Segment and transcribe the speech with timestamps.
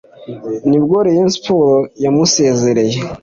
[0.69, 2.99] nibwo rayon sports yamusezereye